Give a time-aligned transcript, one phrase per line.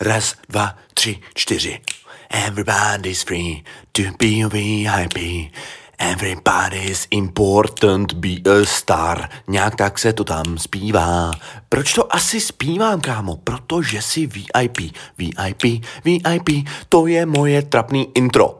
[0.00, 1.80] Raz, dva, tři, čtyři.
[2.30, 5.50] Everybody's free to be a VIP.
[5.98, 9.28] Everybody's important, be a star.
[9.48, 11.30] Nějak tak se to tam zpívá.
[11.68, 13.36] Proč to asi zpívám, kámo?
[13.36, 14.78] Protože si VIP.
[15.18, 18.59] VIP, VIP, to je moje trapný intro.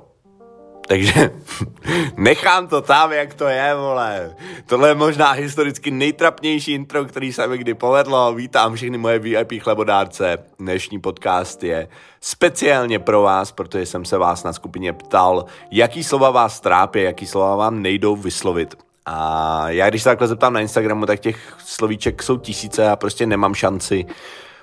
[0.91, 1.30] Takže
[2.16, 4.36] nechám to tam, jak to je, vole.
[4.66, 8.34] Tohle je možná historicky nejtrapnější intro, který se mi kdy povedlo.
[8.34, 10.39] Vítám všechny moje VIP chlebodárce.
[10.58, 11.89] Dnešní podcast je
[12.21, 17.26] speciálně pro vás, protože jsem se vás na skupině ptal, jaký slova vás trápí, jaký
[17.26, 18.75] slova vám nejdou vyslovit.
[19.07, 23.26] A já když se takhle zeptám na Instagramu, tak těch slovíček jsou tisíce a prostě
[23.26, 24.07] nemám šanci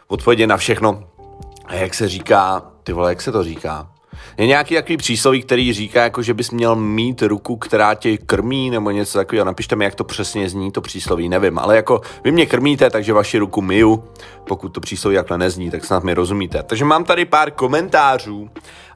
[0.08, 1.04] odpovědět na všechno.
[1.66, 3.97] A jak se říká, ty vole, jak se to říká?
[4.38, 8.70] Je nějaký takový přísloví, který říká, jako že bys měl mít ruku, která tě krmí,
[8.70, 9.46] nebo něco takového.
[9.46, 11.60] Napište mi, jak to přesně zní, to přísloví, nevím.
[11.60, 14.04] Ale jako vy mě krmíte, takže vaši ruku myju.
[14.48, 16.64] Pokud to přísloví jakhle nezní, tak snad mi rozumíte.
[16.64, 18.50] Takže mám tady pár komentářů,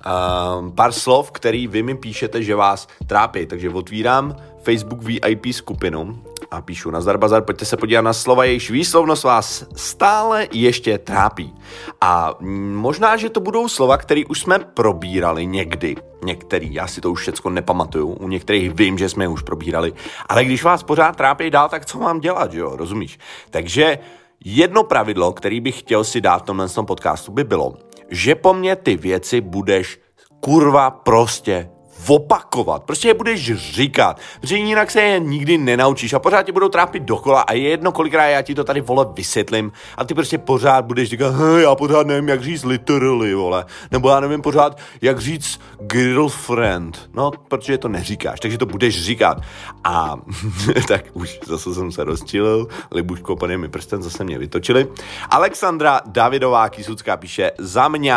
[0.05, 3.45] uh, pár slov, který vy mi píšete, že vás trápí.
[3.45, 8.71] Takže otvírám Facebook VIP skupinu a píšu na Bazar, pojďte se podívat na slova, jejichž
[8.71, 11.53] výslovnost vás stále ještě trápí.
[12.01, 12.33] A
[12.71, 17.21] možná, že to budou slova, které už jsme probírali někdy, některý, já si to už
[17.21, 19.93] všechno nepamatuju, u některých vím, že jsme je už probírali,
[20.29, 23.19] ale když vás pořád trápí dál, tak co mám dělat, jo, rozumíš?
[23.49, 23.99] Takže
[24.45, 27.77] jedno pravidlo, který bych chtěl si dát v tomhle podcastu, by bylo,
[28.11, 29.99] že po mně ty věci budeš
[30.39, 31.69] kurva prostě
[32.07, 36.69] opakovat, prostě je budeš říkat, protože jinak se je nikdy nenaučíš a pořád tě budou
[36.69, 40.37] trápit dokola a je jedno, kolikrát já ti to tady vole vysvětlím a ty prostě
[40.37, 45.19] pořád budeš říkat, já pořád nevím, jak říct literally, vole, nebo já nevím pořád, jak
[45.19, 49.37] říct girlfriend, no, protože to neříkáš, takže to budeš říkat.
[49.83, 50.17] A
[50.87, 54.87] tak už zase jsem se rozčilil, Libuško pane mi prsten zase mě vytočili.
[55.29, 58.13] Alexandra Davidová Kisucká píše, za mě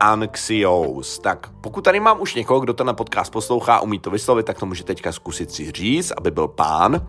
[0.00, 1.18] anxious.
[1.18, 4.58] Tak pokud tady mám už někoho, kdo to na podcast poslouchá, umí to vyslovit, tak
[4.58, 7.06] to může teďka zkusit si říct, aby byl pán.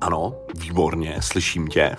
[0.00, 1.96] Ano, výborně, slyším tě.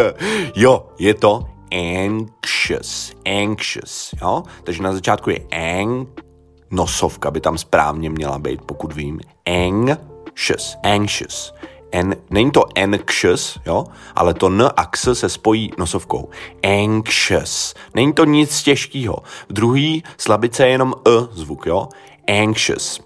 [0.56, 3.12] jo, je to anxious,
[3.42, 4.42] anxious, jo?
[4.64, 6.08] Takže na začátku je ang,
[6.70, 9.20] nosovka by tam správně měla být, pokud vím.
[9.46, 11.54] Anxious, anxious
[11.92, 13.84] an, není to anxious, jo,
[14.16, 16.30] ale to n a x se spojí nosovkou.
[16.62, 17.74] Anxious.
[17.94, 19.16] Není to nic těžkého.
[19.48, 21.88] V druhý slabice je jenom e zvuk, jo.
[22.42, 23.00] Anxious.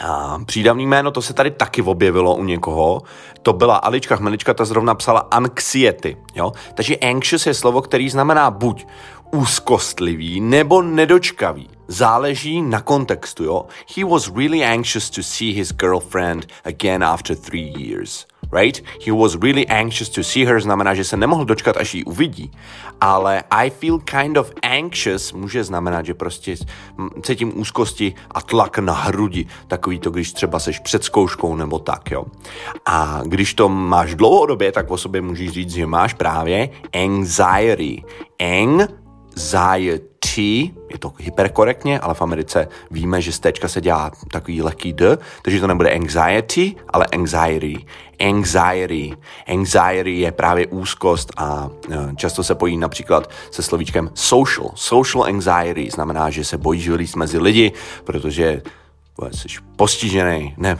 [0.00, 3.02] A přídavný jméno, to se tady taky objevilo u někoho.
[3.42, 6.52] To byla Alička Chmelička, ta zrovna psala anxiety, jo.
[6.74, 8.86] Takže anxious je slovo, který znamená buď
[9.34, 11.68] úzkostlivý nebo nedočkavý.
[11.88, 13.66] Záleží na kontextu, jo.
[13.96, 18.26] He was really anxious to see his girlfriend again after three years.
[18.52, 18.84] Right?
[19.06, 22.50] He was really anxious to see her, znamená, že se nemohl dočkat, až ji uvidí.
[23.00, 26.56] Ale I feel kind of anxious může znamenat, že prostě
[27.22, 29.46] cítím úzkosti a tlak na hrudi.
[29.68, 32.24] Takový to, když třeba seš před zkouškou nebo tak, jo.
[32.86, 38.02] A když to máš dlouhodobě, tak o sobě můžeš říct, že máš právě anxiety.
[38.40, 39.03] Ang
[39.34, 44.92] anxiety, je to hyperkorektně, ale v Americe víme, že z téčka se dělá takový lehký
[44.92, 47.86] D, takže to nebude anxiety, ale anxiety.
[48.20, 49.12] Anxiety.
[49.48, 54.70] Anxiety je právě úzkost a e, často se pojí například se slovíčkem social.
[54.74, 57.72] Social anxiety znamená, že se bojíš vylíst mezi lidi,
[58.04, 58.62] protože
[59.32, 60.54] jsi postižený.
[60.56, 60.76] Ne,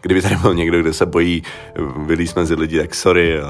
[0.00, 1.42] kdyby tady byl někdo, kdo se bojí
[1.96, 3.40] vylíst mezi lidi, tak sorry,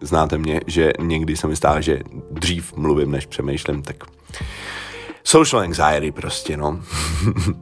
[0.00, 3.96] znáte mě, že někdy se mi stává, že dřív mluvím, než přemýšlím, tak
[5.24, 6.80] social anxiety prostě, no.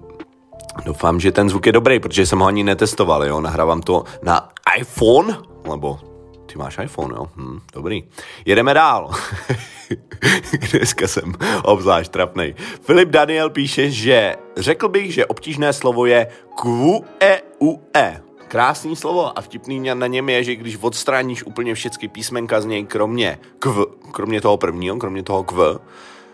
[0.84, 3.40] Doufám, že ten zvuk je dobrý, protože jsem ho ani netestoval, jo.
[3.40, 5.38] Nahrávám to na iPhone,
[5.70, 6.00] nebo
[6.46, 7.26] ty máš iPhone, jo?
[7.36, 8.04] Hm, dobrý.
[8.44, 9.10] Jedeme dál.
[10.72, 12.54] Dneska jsem obzvlášť trapnej.
[12.82, 18.22] Filip Daniel píše, že řekl bych, že obtížné slovo je QEUE.
[18.48, 22.84] Krásný slovo a vtipný na něm je, že když odstraníš úplně všechny písmenka z něj,
[22.84, 23.78] kromě kv,
[24.12, 25.60] kromě toho prvního, kromě toho kv,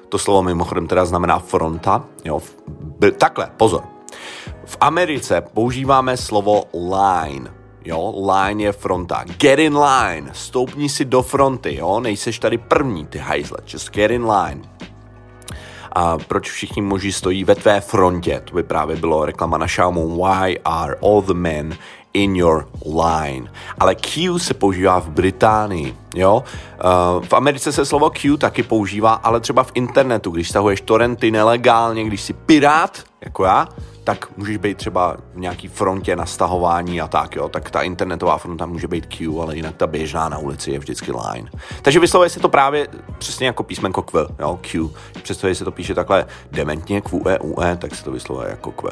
[0.08, 2.42] to slovo mimochodem teda znamená fronta, jo,
[3.18, 3.82] takhle, pozor.
[4.64, 7.50] V Americe používáme slovo line,
[7.84, 9.24] jo, line je fronta.
[9.38, 14.10] Get in line, stoupni si do fronty, jo, nejseš tady první, ty hajzle, just get
[14.10, 14.60] in line
[15.94, 18.42] a proč všichni muži stojí ve tvé frontě.
[18.44, 21.76] To by právě bylo reklama na Xiaomu Why are all the men
[22.12, 23.50] in your line.
[23.78, 26.44] Ale Q se používá v Británii, jo.
[27.16, 31.30] Uh, v Americe se slovo Q taky používá, ale třeba v internetu, když stahuješ torrenty
[31.30, 33.68] nelegálně, když jsi pirát, jako já,
[34.04, 38.38] tak můžeš být třeba v nějaký frontě na stahování a tak, jo, tak ta internetová
[38.38, 41.50] fronta může být Q, ale jinak ta běžná na ulici je vždycky line.
[41.82, 44.90] Takže vyslovuje se to právě přesně jako písmenko Q, jo, Q.
[45.22, 48.72] Přestože se to píše takhle dementně, Q, E, U, E, tak se to vyslovuje jako
[48.72, 48.90] Q.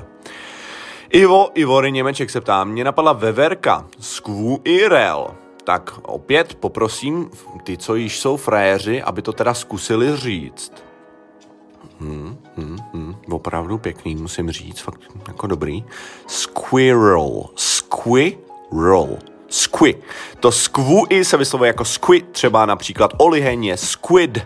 [1.11, 5.27] Ivo Ivory Němeček se ptá, mě napadla veverka, skvu i rel.
[5.65, 7.31] Tak opět poprosím
[7.65, 10.73] ty, co již jsou frajeři, aby to teda zkusili říct.
[12.01, 15.85] Hmm, hmm, hmm, opravdu pěkný, musím říct, fakt jako dobrý.
[16.27, 20.03] Squirrel, squirrel, squi.
[20.41, 24.39] To skvu i se vyslovuje jako squid, třeba například oliheně, squid,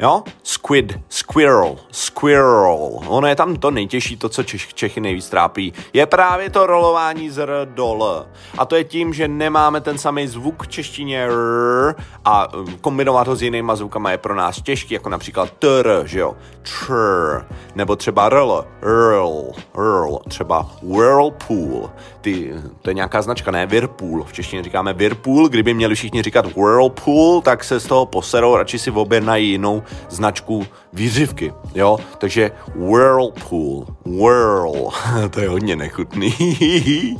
[0.00, 0.22] Jo?
[0.42, 3.00] Squid, squirrel, squirrel.
[3.06, 7.30] Ono je tam to nejtěžší, to, co Čech, Čechy nejvíc trápí, je právě to rolování
[7.30, 8.26] z r do l.
[8.58, 13.28] A to je tím, že nemáme ten samý zvuk v češtině r a um, kombinovat
[13.28, 16.36] ho s jinýma zvukama je pro nás těžký, jako například tr, že jo?
[16.62, 21.90] Tr, nebo třeba rl, rl, rl, třeba whirlpool.
[22.20, 23.66] Ty, to je nějaká značka, ne?
[23.66, 24.24] Whirlpool.
[24.24, 28.78] V češtině říkáme Whirlpool, kdyby měli všichni říkat whirlpool, tak se z toho poserou, radši
[28.78, 31.98] si objednají jinou značku výřivky, jo?
[32.18, 34.90] Takže Whirlpool, Whirl,
[35.30, 36.32] to je hodně nechutný.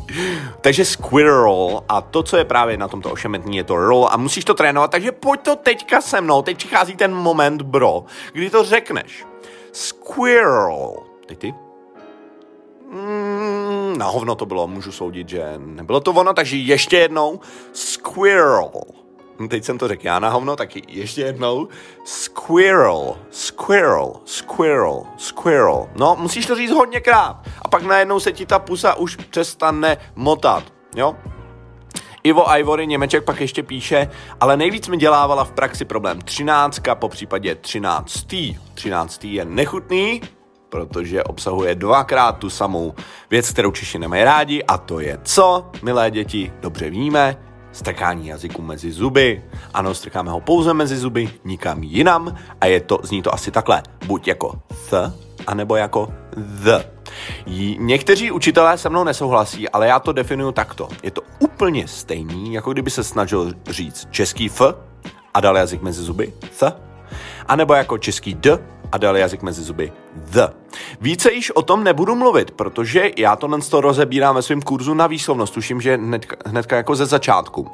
[0.60, 4.44] takže Squirrel a to, co je právě na tomto ošemetní, je to roll a musíš
[4.44, 8.64] to trénovat, takže pojď to teďka se mnou, teď přichází ten moment, bro, kdy to
[8.64, 9.26] řekneš.
[9.72, 10.94] Squirrel.
[11.26, 11.54] Teď ty?
[12.90, 17.40] Mm, na hovno to bylo, můžu soudit, že nebylo to ono, takže ještě jednou.
[17.72, 18.70] Squirrel.
[19.48, 21.68] Teď jsem to řekl já na hovno, taky ještě jednou.
[22.04, 25.88] Squirrel, squirrel, squirrel, squirrel.
[25.96, 27.36] No, musíš to říct hodněkrát.
[27.62, 30.64] A pak najednou se ti ta pusa už přestane motat,
[30.96, 31.16] jo?
[32.22, 37.08] Ivo Ivory Němeček pak ještě píše, ale nejvíc mi dělávala v praxi problém třináctka, po
[37.08, 38.58] případě třináctý.
[38.74, 40.20] Třináctý je nechutný,
[40.68, 42.94] protože obsahuje dvakrát tu samou
[43.30, 47.47] věc, kterou Češi nemají rádi a to je co, milé děti, dobře víme,
[47.78, 49.42] strkání jazyku mezi zuby.
[49.74, 53.82] Ano, strkáme ho pouze mezi zuby, nikam jinam a je to, zní to asi takhle,
[54.06, 54.60] buď jako
[54.90, 54.94] th,
[55.46, 56.84] anebo jako the.
[57.78, 60.88] Někteří učitelé se mnou nesouhlasí, ale já to definuju takto.
[61.02, 64.74] Je to úplně stejný, jako kdyby se snažil říct český f
[65.34, 66.72] a dal jazyk mezi zuby, th,
[67.48, 68.58] anebo jako český d
[68.92, 70.48] a dal jazyk mezi zuby the.
[71.00, 75.06] Více již o tom nebudu mluvit, protože já to to rozebírám ve svém kurzu na
[75.06, 77.70] výslovnost, tuším, že hnedka, hnedka jako ze začátku.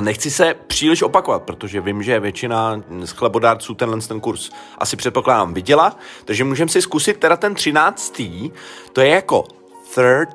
[0.00, 5.54] Nechci se příliš opakovat, protože vím, že většina z chlebodárců tenhle ten kurz asi předpokládám
[5.54, 8.50] viděla, takže můžeme si zkusit teda ten třináctý,
[8.92, 9.44] to je jako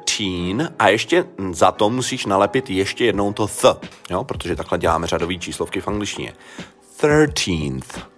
[0.04, 3.66] 13 a ještě za to musíš nalepit ještě jednou to th,
[4.10, 6.34] jo, protože takhle děláme řadový číslovky v angličtině.
[7.00, 8.17] 13th.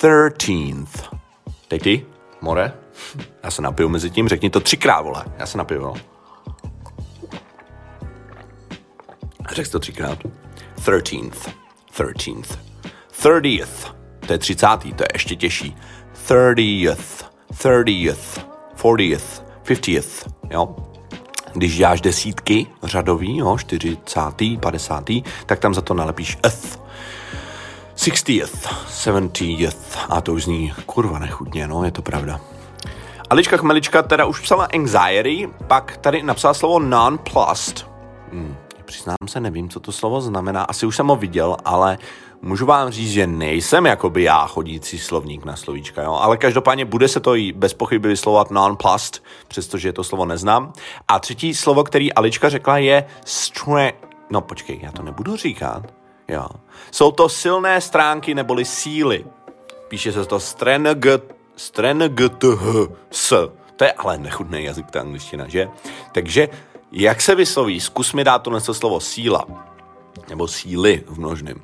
[0.00, 1.18] 13th.
[1.68, 2.06] Teď ty,
[2.40, 2.72] more?
[3.42, 5.24] Já se napiju mezi tím, řekni to třikrát, vole.
[5.38, 5.94] Já se napiju, jo.
[9.50, 10.18] Řekl to třikrát.
[10.84, 11.52] 13th.
[11.96, 12.58] 13th.
[13.22, 13.94] 30th.
[14.26, 15.76] To je třicátý, to je ještě těžší.
[16.28, 17.26] 30th.
[17.52, 18.44] 30th.
[18.76, 19.44] 40th.
[19.64, 20.32] 50th.
[20.50, 20.76] Jo?
[21.52, 24.20] Když děláš desítky řadový, jo, 40.,
[24.60, 25.10] 50.,
[25.46, 26.80] tak tam za to nalepíš eth.
[28.06, 32.40] 60th, 70th a to už zní kurva nechutně, no, je to pravda.
[33.30, 37.86] Alička Chmelička teda už psala anxiety, pak tady napsala slovo nonplussed.
[38.32, 41.98] Hmm, přiznám se, nevím, co to slovo znamená, asi už jsem ho viděl, ale
[42.42, 46.12] můžu vám říct, že nejsem jakoby já chodící slovník na slovíčka, jo?
[46.12, 50.72] ale každopádně bude se to i bez pochyby vyslovat nonplussed, přestože to slovo neznám.
[51.08, 53.98] A třetí slovo, který Alička řekla, je strength.
[54.30, 56.05] No počkej, já to nebudu říkat.
[56.28, 56.48] Jo.
[56.90, 59.24] Jsou to silné stránky neboli síly.
[59.88, 61.06] Píše se to strength,
[63.10, 63.50] s.
[63.76, 65.68] To je ale nechutný jazyk, ta angličtina, že?
[66.12, 66.48] Takže,
[66.92, 67.80] jak se vysloví?
[67.80, 69.46] Zkus mi dát to slovo síla.
[70.28, 71.60] Nebo síly v množném.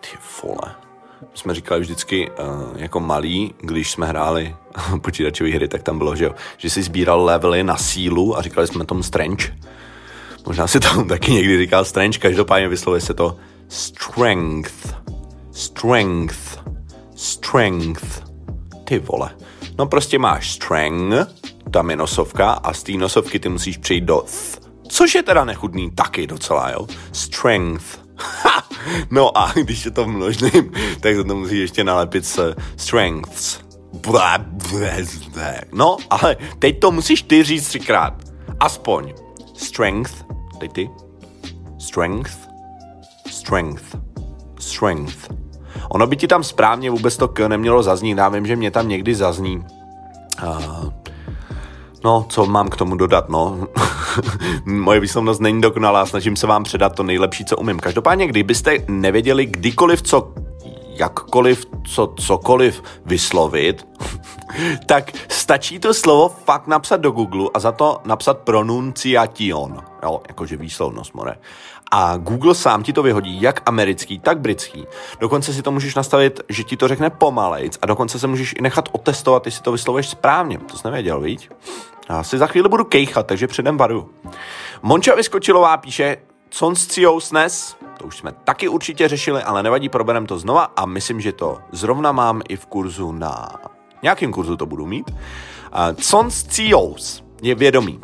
[0.00, 0.08] Ty
[0.42, 0.74] vole.
[1.20, 2.36] My jsme říkali vždycky uh,
[2.76, 4.56] jako malí, když jsme hráli
[5.02, 8.84] počítačové hry, tak tam bylo, že, že si sbíral levely na sílu a říkali jsme
[8.84, 9.56] tomu strange.
[10.46, 13.36] Možná si to taky někdy říkal strange, každopádně vyslovuje se to
[13.68, 14.94] strength,
[15.52, 16.58] strength,
[17.14, 18.22] strength.
[18.84, 19.30] Ty vole.
[19.78, 21.34] No prostě máš strength,
[21.70, 25.44] tam je nosovka a z té nosovky ty musíš přejít do th, což je teda
[25.44, 26.86] nechudný taky docela, jo.
[27.12, 27.84] Strength.
[28.42, 28.62] Ha!
[29.10, 33.60] No a když je to v množným, tak to musí ještě nalepit s strengths.
[35.72, 38.14] No, ale teď to musíš ty říct třikrát.
[38.60, 39.14] Aspoň.
[39.54, 40.24] Strength.
[40.60, 40.90] Teď ty.
[41.78, 42.47] Strength
[43.48, 43.96] strength.
[44.60, 45.32] Strength.
[45.88, 48.18] Ono by ti tam správně vůbec to k nemělo zaznít.
[48.18, 49.64] Já vím, že mě tam někdy zazní.
[50.42, 50.92] Uh,
[52.04, 53.68] No, co mám k tomu dodat, no.
[54.64, 57.78] Moje výslovnost není dokonalá, snažím se vám předat to nejlepší, co umím.
[57.78, 60.32] Každopádně, kdybyste nevěděli kdykoliv, co
[60.98, 63.88] jakkoliv, co cokoliv vyslovit,
[64.86, 70.56] tak stačí to slovo fakt napsat do Google a za to napsat pronunciation, jo, jakože
[70.56, 71.36] výslovnost, more.
[71.90, 74.86] A Google sám ti to vyhodí, jak americký, tak britský.
[75.20, 78.62] Dokonce si to můžeš nastavit, že ti to řekne pomalejc a dokonce se můžeš i
[78.62, 80.58] nechat otestovat, jestli to vyslovuješ správně.
[80.58, 81.50] To jsi nevěděl, víš?
[82.08, 84.10] Já si za chvíli budu kejchat, takže předem varu.
[84.82, 86.16] Monča Vyskočilová píše,
[86.50, 91.32] Consciousness, to už jsme taky určitě řešili, ale nevadí, proberem to znova a myslím, že
[91.32, 93.48] to zrovna mám i v kurzu na...
[94.02, 95.10] Nějakým kurzu to budu mít.
[95.10, 95.16] Uh,
[96.00, 98.00] conscious je vědomí.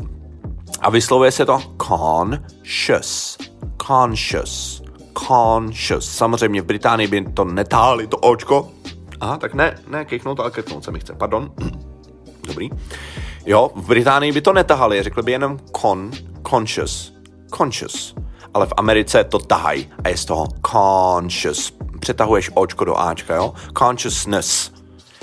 [0.84, 3.38] A vyslovuje se to conscious.
[3.86, 4.82] Conscious.
[5.26, 6.16] Conscious.
[6.16, 8.70] Samozřejmě v Británii by to netáhli to očko.
[9.20, 11.50] Aha, tak ne, ne kejchnout, ale kejchnout se mi chce, pardon.
[12.46, 12.70] Dobrý.
[13.46, 16.10] Jo, v Británii by to netahali, řekli by jenom con,
[16.50, 17.12] conscious,
[17.56, 18.14] conscious.
[18.54, 21.72] Ale v Americe to tahají a je z toho conscious.
[22.00, 23.54] Přetahuješ očko do Ačka, jo?
[23.78, 24.72] Consciousness.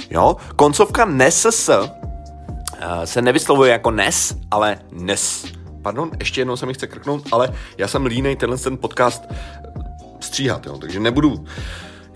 [0.10, 0.36] Jo?
[0.56, 2.01] Koncovka NESS uh,
[3.06, 5.46] se nevyslovuje jako NES, ale NES.
[5.82, 9.24] Pardon, ještě jednou se mi chce krknout, ale já jsem línej tenhle ten podcast
[10.20, 10.78] stříhat, jo?
[10.78, 11.46] takže nebudu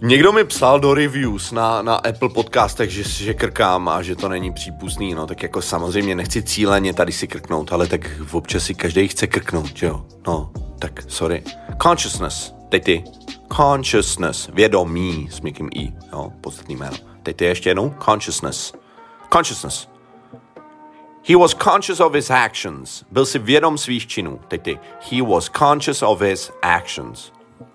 [0.01, 4.29] Někdo mi psal do reviews na, na Apple podcastech, že, že krkám a že to
[4.29, 8.75] není přípustný, no tak jako samozřejmě nechci cíleně tady si krknout, ale tak občas si
[8.75, 10.05] každý chce krknout, jo.
[10.27, 11.43] No, tak sorry.
[11.81, 13.03] Consciousness, teď ty.
[13.57, 16.97] Consciousness, vědomí s měkkým i, jo, podstatný jméno.
[17.23, 17.93] Teď ty ještě jednou.
[18.05, 18.73] Consciousness.
[19.33, 19.94] Consciousness.
[21.27, 23.03] He was conscious of his actions.
[23.11, 24.39] Byl si vědom svých činů.
[24.47, 24.79] Teď ty.
[25.11, 27.31] He was conscious of his actions.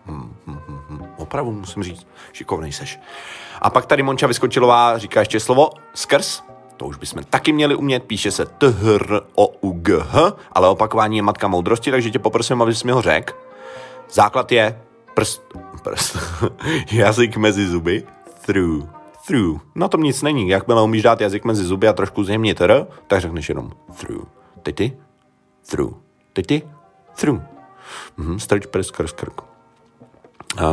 [0.07, 1.07] Hmm, hmm, hmm, hmm.
[1.17, 3.01] Opravdu musím říct, šikovnej seš.
[3.63, 6.43] A pak tady Monča Vyskočilová říká ještě slovo skrz.
[6.77, 10.69] To už bychom taky měli umět, píše se t h o u g h ale
[10.69, 13.35] opakování je matka moudrosti, takže tě poprosím, abys mi ho řekl.
[14.11, 14.83] Základ je
[15.15, 15.43] prst,
[15.85, 16.17] prst,
[16.93, 18.07] jazyk mezi zuby,
[18.47, 18.85] through,
[19.27, 19.61] through.
[19.75, 23.21] No tom nic není, jakmile umíš dát jazyk mezi zuby a trošku zjemnit r, tak
[23.21, 24.25] řekneš jenom through.
[24.63, 24.97] Teď ty,
[25.71, 25.95] through.
[26.33, 26.63] Teď ty,
[27.15, 27.41] through.
[28.17, 29.41] Mhm, strč prst skrz krk.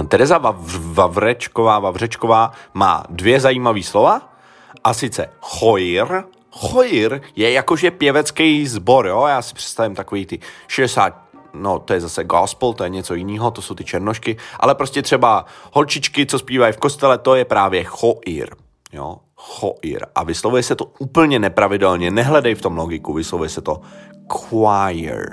[0.07, 0.37] Tereza
[0.77, 4.37] Vavrečková, Vavřečková má dvě zajímavé slova,
[4.83, 6.23] a sice choir.
[6.51, 9.25] Choir je jakože pěvecký sbor, jo?
[9.25, 11.26] Já si představím takový ty 60
[11.61, 15.01] no to je zase gospel, to je něco jiného, to jsou ty černošky, ale prostě
[15.01, 18.49] třeba holčičky, co zpívají v kostele, to je právě choir,
[18.93, 20.05] jo, choir.
[20.15, 23.81] A vyslovuje se to úplně nepravidelně, nehledej v tom logiku, vyslovuje se to
[24.29, 25.25] choir.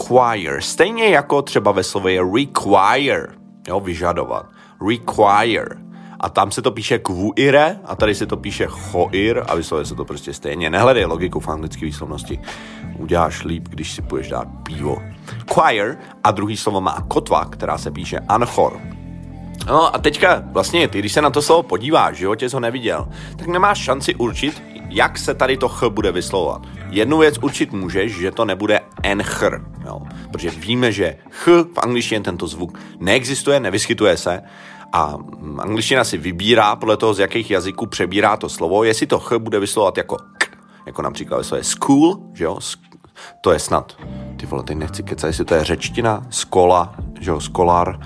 [0.00, 3.26] Choir, stejně jako třeba ve slově require,
[3.68, 4.46] jo, vyžadovat.
[4.88, 5.83] Require.
[6.24, 9.94] A tam se to píše kvuire a tady se to píše choir a vyslovuje se
[9.94, 10.70] to prostě stejně.
[10.70, 12.40] Nehledej logiku v anglické výslovnosti.
[12.98, 15.02] Uděláš líp, když si půjdeš dát pivo.
[15.52, 18.80] Choir a druhý slovo má kotva, která se píše anchor.
[19.66, 22.60] No a teďka vlastně ty, když se na to slovo podíváš, v životě jsi ho
[22.60, 26.62] neviděl, tak nemáš šanci určit, jak se tady to ch bude vyslovovat.
[26.90, 30.00] Jednu věc určit můžeš, že to nebude enchr, jo?
[30.32, 34.42] protože víme, že ch v angličtině tento zvuk neexistuje, nevyskytuje se
[34.94, 35.18] a
[35.58, 39.60] angličtina si vybírá podle toho, z jakých jazyků přebírá to slovo, jestli to ch bude
[39.60, 42.58] vyslovovat jako k, jako například vyslovuje school, že jo,
[43.40, 43.96] to je snad,
[44.36, 48.00] ty vole, teď nechci kecat, jestli to je řečtina, skola, že jo, skolar,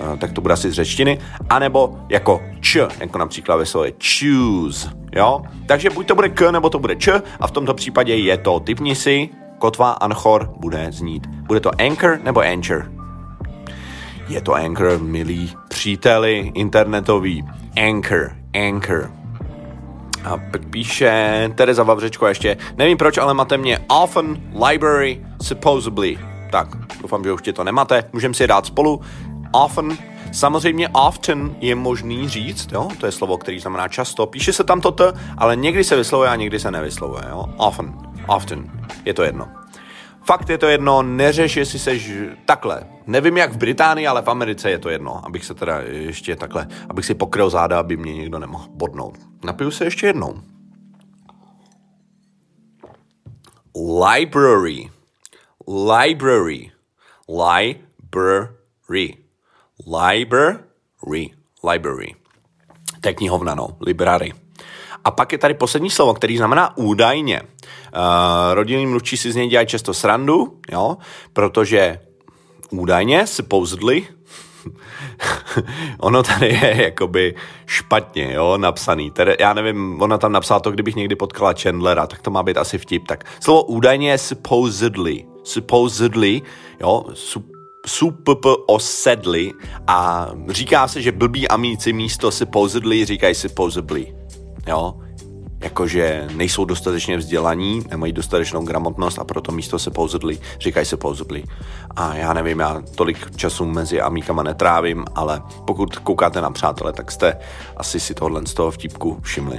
[0.00, 1.18] eh, tak to bude asi z řečtiny,
[1.50, 5.42] anebo jako č, jako například ve slově choose, jo?
[5.66, 8.60] Takže buď to bude k, nebo to bude č, a v tomto případě je to,
[8.60, 9.28] typni si,
[9.58, 11.26] kotva anchor bude znít.
[11.26, 12.95] Bude to anchor nebo anchor?
[14.28, 17.44] Je to anchor, milí příteli internetový.
[17.76, 18.32] Anchor,
[18.68, 19.10] anchor.
[20.24, 20.40] A
[20.70, 26.18] píše Tereza Vavřečko ještě, nevím proč, ale máte mě often, library, supposedly.
[26.50, 26.68] Tak,
[27.02, 29.00] doufám, že už tě to nemáte, můžeme si je dát spolu.
[29.52, 29.98] Often,
[30.32, 32.88] samozřejmě often je možný říct, jo?
[33.00, 34.26] to je slovo, který znamená často.
[34.26, 37.22] Píše se tam to t, ale někdy se vyslovuje a někdy se nevyslovuje.
[37.30, 37.44] Jo?
[37.56, 37.94] Often,
[38.26, 38.70] often,
[39.04, 39.48] je to jedno.
[40.26, 42.12] Fakt je to jedno, neřeš, jestli seš
[42.44, 42.86] takhle.
[43.06, 46.68] Nevím jak v Británii, ale v Americe je to jedno, abych se teda ještě takhle,
[46.88, 49.18] abych si pokryl záda, aby mě někdo nemohl bodnout.
[49.44, 50.42] Napiju se ještě jednou.
[54.10, 54.90] Library.
[55.68, 56.72] Library.
[57.28, 59.16] Library.
[59.86, 61.30] Library.
[61.70, 62.14] Library.
[63.00, 63.68] To je knihovna, no.
[63.80, 64.32] Library.
[65.06, 67.40] A pak je tady poslední slovo, který znamená údajně.
[67.42, 68.00] Uh,
[68.54, 70.96] rodinní mluvčí si z něj dělají často srandu, jo,
[71.32, 72.00] protože
[72.70, 74.06] údajně, supposedly,
[75.98, 77.34] ono tady je jakoby
[77.66, 79.10] špatně, jo, napsaný.
[79.10, 82.56] Tedy, já nevím, ona tam napsala to, kdybych někdy potkala Chandlera, tak to má být
[82.56, 83.06] asi vtip.
[83.06, 85.24] Tak slovo údajně je supposedly.
[85.44, 86.42] Supposedly,
[86.80, 87.46] jo, sup,
[87.86, 88.28] supp
[88.66, 89.52] osedli
[89.86, 94.25] a říká se, že blbí amíci místo supposedly říkají supposedly.
[94.66, 94.94] Jo,
[95.60, 101.44] jakože nejsou dostatečně vzdělaní, nemají dostatečnou gramotnost a proto místo se pouzedli, říkají se pouzedli.
[101.96, 107.12] A já nevím, já tolik času mezi amíkama netrávím, ale pokud koukáte na přátele, tak
[107.12, 107.36] jste
[107.76, 109.58] asi si tohle z toho vtipku všimli.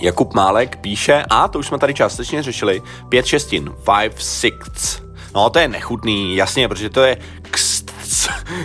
[0.00, 5.02] Jakub Málek píše, a to už jsme tady částečně řešili, pět šestin, five sixths.
[5.34, 7.92] No to je nechutný, jasně, protože to je kst,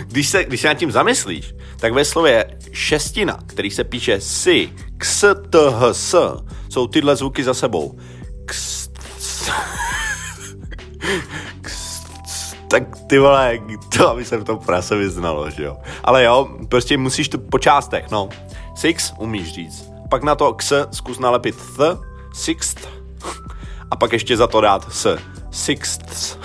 [0.06, 4.72] když se, když se nad tím zamyslíš, tak ve slově šestina, který se píše si,
[5.04, 6.36] ks, t, h, s,
[6.68, 7.98] jsou tyhle zvuky za sebou.
[8.44, 8.88] Ks,
[11.62, 13.58] ks, tak ty vole,
[13.96, 15.76] to aby se v tom prase vyznalo, že jo.
[16.04, 18.28] Ale jo, prostě musíš to po částech, no.
[18.76, 19.90] Six umíš říct.
[20.10, 21.98] Pak na to ks zkus nalepit th,
[22.32, 22.88] sixth,
[23.90, 25.18] a pak ještě za to dát s.
[25.50, 26.38] Sixth.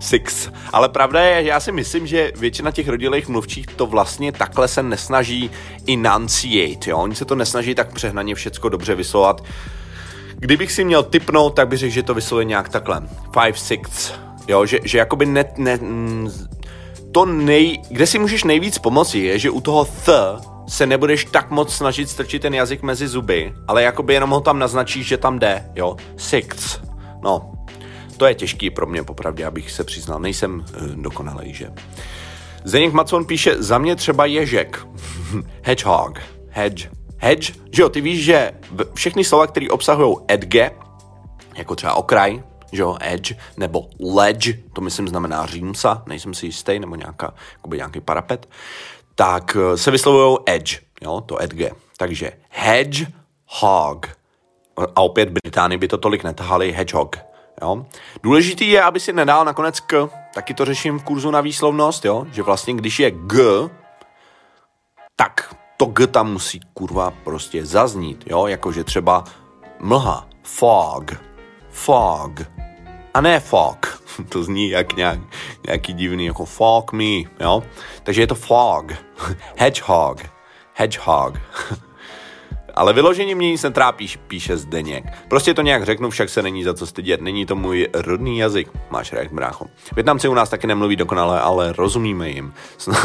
[0.00, 0.50] Six.
[0.72, 4.82] Ale pravda je, já si myslím, že většina těch rodilých mluvčích to vlastně takhle se
[4.82, 5.50] nesnaží
[5.92, 6.98] enunciate, jo?
[6.98, 9.44] Oni se to nesnaží tak přehnaně všecko dobře vyslovat.
[10.34, 13.00] Kdybych si měl typnout, tak bych řekl, že to vyslovuje nějak takhle.
[13.40, 14.12] Five, six.
[14.48, 15.78] Jo, že, že jakoby ne, ne,
[17.12, 20.08] to nej, kde si můžeš nejvíc pomoci, je, že u toho th
[20.68, 24.58] se nebudeš tak moc snažit strčit ten jazyk mezi zuby, ale jakoby jenom ho tam
[24.58, 25.96] naznačíš, že tam jde, jo.
[26.16, 26.80] Six.
[27.22, 27.52] No,
[28.16, 30.20] to je těžký pro mě, popravdě, abych se přiznal.
[30.20, 31.72] Nejsem uh, dokonalej, že?
[32.64, 34.86] Zdeněk Macon píše, za mě třeba ježek.
[35.62, 36.20] Hedgehog.
[36.48, 36.90] Hedge.
[37.18, 37.52] Hedge.
[37.72, 38.52] Že jo, ty víš, že
[38.94, 40.70] všechny slova, které obsahují edge,
[41.56, 42.42] jako třeba okraj,
[42.72, 47.76] že jo, edge, nebo ledge, to myslím znamená římsa, nejsem si jistý, nebo nějaká, jakoby
[47.76, 48.48] nějaký parapet,
[49.14, 51.70] tak eh, se vyslovují edge, jo, to edge.
[51.96, 53.06] Takže hedge,
[53.46, 54.06] hog.
[54.94, 57.18] A opět Británii by to tolik netahali, hedgehog.
[57.62, 57.86] Jo?
[58.22, 62.26] Důležitý je, aby si nedal nakonec k, taky to řeším v kurzu na výslovnost, jo?
[62.32, 63.42] že vlastně když je g,
[65.16, 68.46] tak to g tam musí kurva prostě zaznít, jo?
[68.46, 69.24] jakože třeba
[69.80, 71.12] mlha, fog,
[71.70, 72.40] fog,
[73.14, 75.20] a ne fog, to zní jak nějak,
[75.66, 77.62] nějaký divný, jako fog me, jo?
[78.02, 78.92] Takže je to fog,
[79.56, 80.22] hedgehog,
[80.74, 81.38] hedgehog.
[82.76, 85.04] ale vyloženě mě nic netrápíš, píše Zdeněk.
[85.28, 88.68] Prostě to nějak řeknu, však se není za co stydět, není to můj rodný jazyk.
[88.90, 89.66] Máš rejk, brácho.
[89.94, 92.54] Větnamci u nás taky nemluví dokonale, ale rozumíme jim.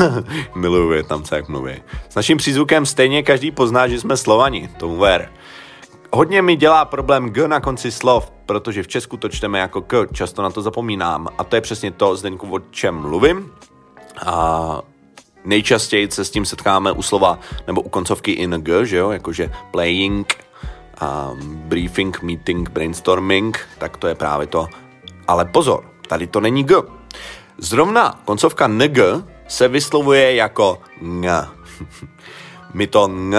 [0.55, 1.73] Miluju Větnamce, jak mluví.
[2.09, 5.29] S naším přízvukem stejně každý pozná, že jsme Slovani, tomu ver.
[6.13, 10.07] Hodně mi dělá problém G na konci slov, protože v Česku to čteme jako K,
[10.13, 11.27] často na to zapomínám.
[11.37, 13.51] A to je přesně to, Zdeňku, o čem mluvím.
[14.25, 14.81] A
[15.45, 19.51] nejčastěji se s tím setkáme u slova nebo u koncovky in g, že jo, jakože
[19.71, 20.33] playing,
[21.01, 24.67] um, briefing, meeting, brainstorming, tak to je právě to.
[25.27, 26.75] Ale pozor, tady to není g.
[27.57, 28.99] Zrovna koncovka ng
[29.47, 31.25] se vyslovuje jako ng.
[32.73, 33.35] My to ng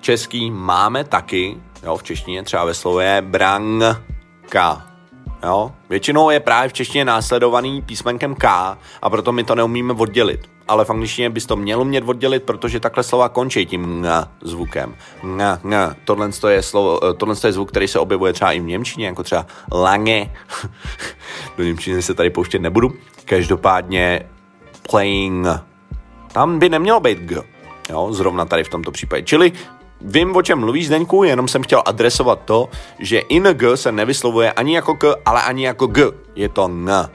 [0.00, 4.93] český máme taky, jo, v češtině třeba ve slově branka.
[5.44, 5.72] Jo?
[5.90, 8.48] Většinou je právě v češtině následovaný písmenkem K
[9.02, 12.80] a proto my to neumíme oddělit ale v angličtině bys to měl umět oddělit, protože
[12.80, 14.06] takhle slova končí tím ng
[14.42, 14.94] zvukem.
[15.22, 15.96] Ng, ng.
[16.04, 19.46] Tohle je, slovo, tohle je zvuk, který se objevuje třeba i v Němčině, jako třeba
[19.72, 20.30] lange.
[21.56, 22.92] Do Němčiny se tady pouštět nebudu.
[23.24, 24.28] Každopádně
[24.90, 25.46] playing.
[26.32, 27.42] Tam by nemělo být g.
[27.90, 29.22] Jo, zrovna tady v tomto případě.
[29.22, 29.52] Čili
[30.04, 34.52] vím, o čem mluvíš, Zdeňku, jenom jsem chtěl adresovat to, že in g se nevyslovuje
[34.52, 36.02] ani jako k, ale ani jako g.
[36.34, 37.10] Je to ng.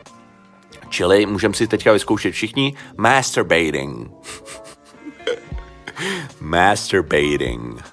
[0.90, 4.12] Čili můžeme si teďka vyzkoušet všichni masturbating.
[6.42, 7.84] masturbating.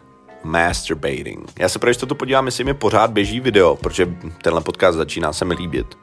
[0.44, 1.52] Masturbating.
[1.58, 5.44] Já se pro jistotu podívám, jestli mi pořád běží video, protože tenhle podcast začíná se
[5.44, 5.98] mi líbit.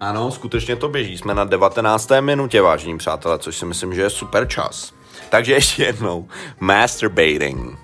[0.00, 1.18] Ano, skutečně to běží.
[1.18, 2.10] Jsme na 19.
[2.20, 4.92] minutě, vážení přátelé, což si myslím, že je super čas.
[5.30, 6.28] Takže ještě jednou.
[6.60, 7.78] Masturbating.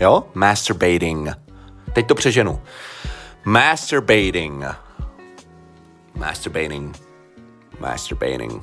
[0.00, 0.24] Jo?
[0.34, 1.28] Masturbating.
[1.92, 2.60] Teď to přeženu.
[3.44, 4.64] Masturbating.
[6.14, 6.96] Masturbating.
[7.80, 8.62] Masturbating.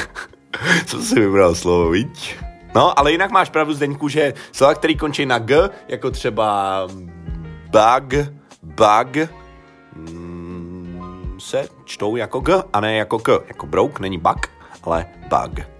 [0.86, 2.36] Co si vybral slovo, viď?
[2.74, 6.86] No, ale jinak máš pravdu, Zdeňku, že slova, který končí na G, jako třeba
[7.70, 8.14] bug,
[8.62, 9.30] bug,
[9.96, 13.38] mm, se čtou jako G a ne jako K.
[13.48, 14.46] Jako brouk není bug,
[14.82, 15.79] ale bug.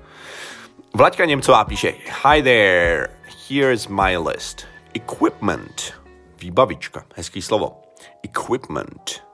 [0.94, 3.08] Vlaďka Němcová píše Hi there,
[3.48, 4.66] here's my list.
[4.94, 5.94] Equipment.
[6.38, 7.82] Výbavička, hezký slovo.
[8.22, 9.24] Equipment.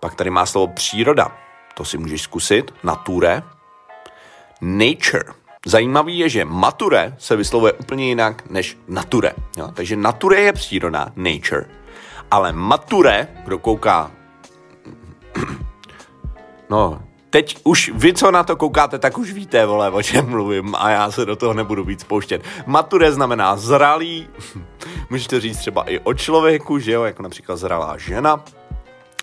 [0.00, 1.38] Pak tady má slovo příroda.
[1.74, 2.74] To si můžeš zkusit.
[2.82, 3.42] Nature.
[4.60, 5.24] nature.
[5.66, 9.32] Zajímavý je, že mature se vyslovuje úplně jinak než nature.
[9.56, 9.68] Jo?
[9.74, 11.66] Takže nature je příroda, nature,
[12.30, 14.10] ale mature, kdo kouká
[16.70, 17.02] no,
[17.36, 20.90] teď už vy, co na to koukáte, tak už víte, vole, o čem mluvím a
[20.90, 22.42] já se do toho nebudu víc pouštět.
[22.66, 24.28] Mature znamená zralý,
[25.10, 28.44] můžete říct třeba i o člověku, že jo, jako například zralá žena.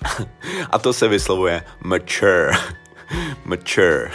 [0.71, 2.51] a to se vyslovuje mature.
[3.45, 4.11] mature.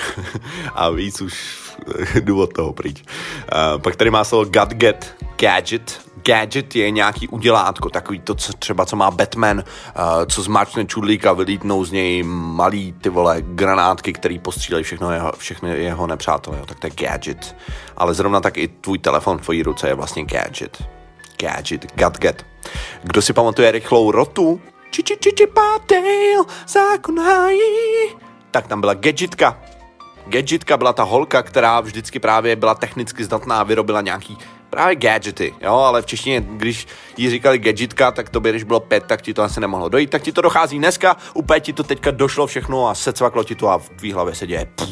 [0.74, 1.67] a víc už
[2.20, 3.02] jdu od toho pryč.
[3.02, 8.86] Uh, pak tady má slovo gadget, gadget, gadget je nějaký udělátko, takový to, co třeba
[8.86, 9.64] co má Batman, uh,
[10.26, 15.32] co zmáčne čudlík a vylítnou z něj malý ty vole granátky, který postřílejí všechno jeho,
[15.38, 17.56] všechny jeho nepřátelé, tak to je gadget.
[17.96, 20.82] Ale zrovna tak i tvůj telefon v tvojí ruce je vlastně gadget.
[21.38, 22.46] Gadget, gadget.
[23.02, 24.60] Kdo si pamatuje rychlou rotu?
[24.90, 26.44] Či či či či pátel.
[28.50, 29.60] Tak tam byla gadgetka.
[30.28, 34.38] Gadgetka byla ta holka, která vždycky právě byla technicky zdatná a vyrobila nějaký
[34.70, 36.86] právě gadgety, jo, ale v češtině, když
[37.16, 40.10] jí říkali gadgetka, tak to by, když bylo pět, tak ti to asi nemohlo dojít,
[40.10, 43.68] tak ti to dochází dneska, úplně ti to teďka došlo všechno a secvaklo ti to
[43.68, 44.90] a v tvý hlavě se děje pff,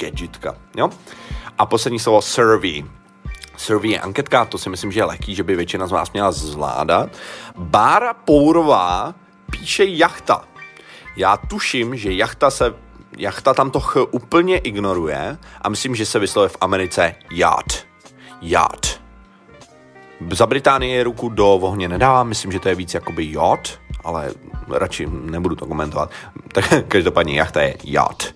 [0.00, 0.90] gadgetka, jo.
[1.58, 2.84] A poslední slovo survey.
[3.56, 6.32] Survey je anketka, to si myslím, že je lehký, že by většina z vás měla
[6.32, 7.10] zvládat.
[7.56, 9.14] Bára Pourová
[9.50, 10.44] píše jachta.
[11.16, 12.74] Já tuším, že jachta se
[13.18, 17.86] jachta tam to ch úplně ignoruje a myslím, že se vyslovuje v Americe yacht.
[18.40, 19.00] Yacht.
[20.32, 24.32] Za Británii ruku do ohně nedávám, myslím, že to je víc jakoby yacht, ale
[24.70, 26.10] radši nebudu to komentovat.
[26.52, 28.34] Tak každopádně jachta je yacht.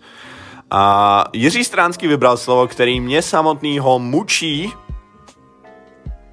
[0.70, 4.72] A Jiří Stránský vybral slovo, který mě samotného mučí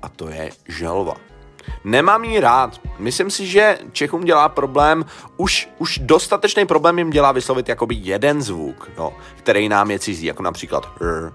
[0.01, 1.28] a to je želva.
[1.83, 2.81] Nemám ji rád.
[2.99, 5.05] Myslím si, že Čechům dělá problém,
[5.37, 10.25] už, už dostatečný problém jim dělá vyslovit jakoby jeden zvuk, jo, který nám je cizí,
[10.25, 11.33] jako například r,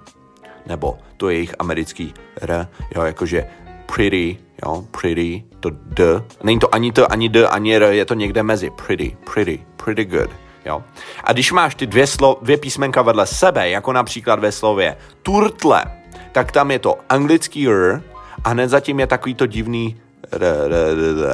[0.66, 3.46] nebo to je jejich americký r, jo, jakože
[3.86, 8.14] pretty, jo, pretty, to d, není to ani to, ani d, ani r, je to
[8.14, 10.30] někde mezi, pretty, pretty, pretty good,
[10.66, 10.84] jo.
[11.24, 15.84] A když máš ty dvě, slo, dvě písmenka vedle sebe, jako například ve slově turtle,
[16.32, 18.02] tak tam je to anglický r
[18.44, 20.00] a hned zatím je takový to divný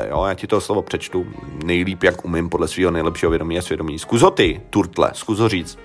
[0.09, 1.27] jo, já ti to slovo přečtu
[1.65, 3.99] nejlíp, jak umím, podle svého nejlepšího vědomí a svědomí.
[3.99, 5.79] Zkuzo ty, turtle, zkuzo říct.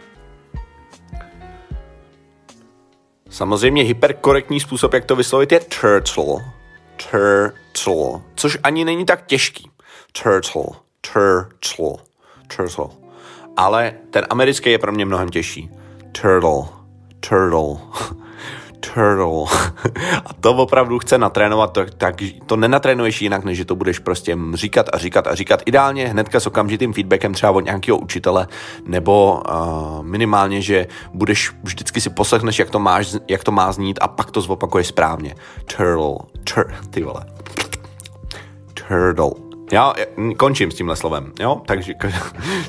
[3.29, 6.53] Samozřejmě hyperkorektní způsob, jak to vyslovit, je turtle.
[7.11, 8.21] Turtle.
[8.35, 9.69] Což ani není tak těžký.
[10.23, 10.63] Turtle.
[11.13, 11.95] Turtle.
[12.55, 12.87] Turtle.
[13.57, 15.69] Ale ten americký je pro mě mnohem těžší.
[16.11, 16.63] Turtle.
[17.19, 17.77] Turtle.
[18.93, 19.45] turtle.
[20.25, 24.37] a to opravdu chce natrénovat, tak, tak to nenatrénuješ jinak, než že to budeš prostě
[24.53, 25.61] říkat a říkat a říkat.
[25.65, 28.47] Ideálně hnedka s okamžitým feedbackem třeba od nějakého učitele,
[28.85, 33.99] nebo uh, minimálně, že budeš vždycky si poslechneš, jak to, máš, jak to má znít
[34.01, 35.35] a pak to zopakuješ správně.
[35.65, 36.15] Turtle.
[36.43, 37.25] Tur, ty vole.
[38.73, 39.44] Turtle.
[39.71, 39.93] Já
[40.37, 41.61] končím s tímhle slovem, jo?
[41.65, 41.93] Takže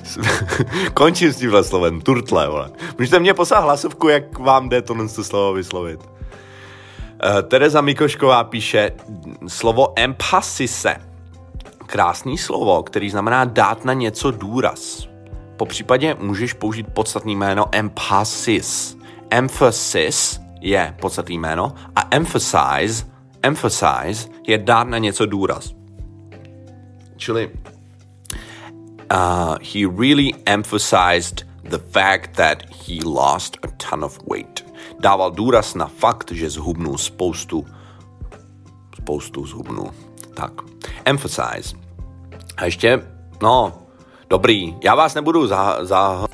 [0.95, 2.71] končím s tímhle slovem, turtle, vole.
[2.99, 6.01] Můžete mě poslat hlasovku, jak vám jde tohle slovo vyslovit.
[6.01, 8.91] Uh, Tereza Mikošková píše
[9.47, 10.97] slovo empasise.
[11.87, 15.09] Krásný slovo, který znamená dát na něco důraz.
[15.57, 18.99] Po případě můžeš použít podstatný jméno emphasis.
[19.31, 23.07] Emphasis je podstatný jméno a emphasize,
[23.43, 25.77] emphasize je dát na něco důraz.
[27.17, 27.51] Čili
[29.11, 34.67] uh, he really emphasized the fact that he lost a ton of weight
[35.01, 37.67] dával důraz na fakt, že zhubnul spoustu,
[38.97, 39.91] spoustu zhubnul.
[40.35, 40.53] Tak,
[41.05, 41.77] emphasize.
[42.57, 43.03] A ještě,
[43.43, 43.73] no,
[44.31, 46.27] dobrý, já vás nebudu za, za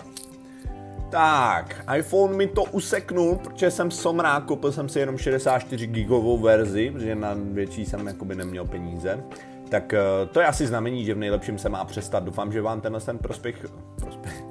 [1.10, 6.90] tak, iPhone mi to useknul, protože jsem somrák, koupil jsem si jenom 64 gigovou verzi,
[6.90, 9.24] protože na větší jsem jakoby neměl peníze.
[9.72, 10.00] Tak eh,
[10.32, 12.24] to je asi znamení, že v nejlepším se má přestat.
[12.24, 13.66] Doufám, že vám tenhle ten prospěch,
[14.00, 14.44] prospěch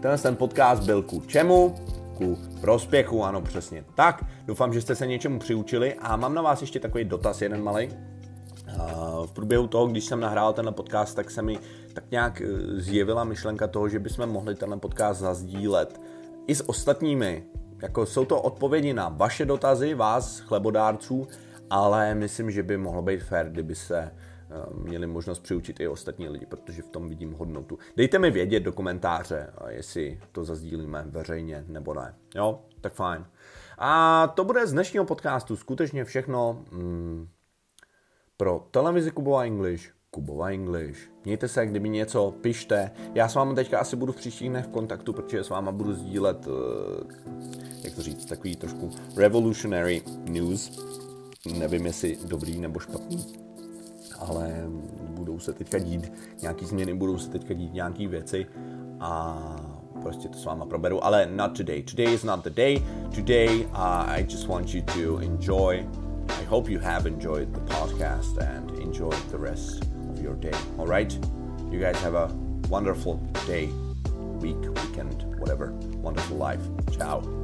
[0.00, 1.74] tenhle ten podcast byl ku čemu?
[2.14, 3.84] ku prospěchu, ano přesně.
[3.94, 7.62] Tak, doufám, že jste se něčemu přiučili a mám na vás ještě takový dotaz, jeden
[7.62, 7.88] malý.
[9.26, 11.58] V průběhu toho, když jsem nahrál tenhle podcast, tak se mi
[11.92, 12.46] tak nějak e,
[12.80, 16.00] zjevila myšlenka toho, že bychom mohli tenhle podcast zazdílet
[16.46, 17.44] i s ostatními.
[17.82, 21.28] Jako jsou to odpovědi na vaše dotazy, vás, chlebodárců,
[21.70, 24.31] ale myslím, že by mohlo být fér, kdyby se Eh,
[24.74, 27.78] měli možnost přiučit i ostatní lidi, protože v tom vidím hodnotu.
[27.96, 32.14] Dejte mi vědět do komentáře, eh, jestli to zazdílíme veřejně nebo ne.
[32.34, 33.26] Jo, tak fajn.
[33.78, 37.28] A to bude z dnešního podcastu skutečně všechno mm,
[38.36, 39.92] pro televizi Kubova English.
[40.10, 40.98] Kubova English.
[41.24, 42.90] Mějte se, kdyby něco, pište.
[43.14, 45.92] Já s vámi teďka asi budu v příštích dnech v kontaktu, protože s váma budu
[45.92, 46.54] sdílet, uh,
[47.84, 50.78] jak to říct, takový trošku revolutionary news.
[51.58, 53.26] Nevím, jestli dobrý nebo špatný,
[54.28, 54.64] ale
[55.14, 58.46] budou se teďka dít nějaký změny, budou se teďka dít nějaký věci
[59.00, 59.36] a
[60.02, 61.82] prostě to s váma proberu, ale not today.
[61.82, 62.82] Today is not the day.
[63.14, 65.86] Today uh, I just want you to enjoy.
[66.28, 70.54] I hope you have enjoyed the podcast and enjoyed the rest of your day.
[70.78, 71.12] All right?
[71.70, 72.28] You guys have a
[72.68, 73.68] wonderful day,
[74.40, 75.72] week, weekend, whatever.
[76.02, 76.62] Wonderful life.
[76.96, 77.41] Ciao.